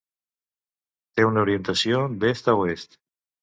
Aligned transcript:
Té 1.19 1.25
una 1.27 1.43
orientació 1.47 2.01
d'est 2.25 2.51
a 2.55 2.57
oest. 2.65 2.99